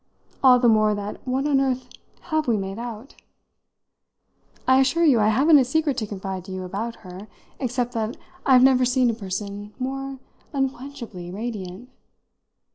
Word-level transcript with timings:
All 0.43 0.57
the 0.57 0.67
more 0.67 0.95
that 0.95 1.21
what 1.27 1.45
on 1.45 1.59
earth 1.61 1.87
have 2.21 2.47
we 2.47 2.57
made 2.57 2.79
out? 2.79 3.13
I 4.67 4.79
assure 4.79 5.03
you 5.05 5.19
I 5.19 5.27
haven't 5.27 5.59
a 5.59 5.63
secret 5.63 5.95
to 5.97 6.07
confide 6.07 6.43
to 6.45 6.51
you 6.51 6.63
about 6.63 6.95
her, 7.05 7.27
except 7.59 7.93
that 7.93 8.17
I've 8.43 8.63
never 8.63 8.83
seen 8.83 9.11
a 9.11 9.13
person 9.13 9.75
more 9.77 10.17
unquenchably 10.53 11.31
radiant." 11.31 11.91